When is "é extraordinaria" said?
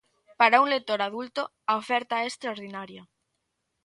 2.19-3.03